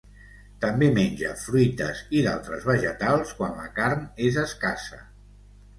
[0.63, 5.05] També menja fruites i d'altres vegetals quan la carn és escassa.